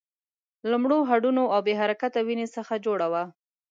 له 0.69 0.75
مړو 0.83 0.99
هډونو 1.09 1.43
او 1.53 1.59
بې 1.65 1.73
حرکته 1.81 2.19
وينې 2.27 2.47
څخه 2.55 2.73
جوړه 2.85 3.07
وه. 3.13 3.23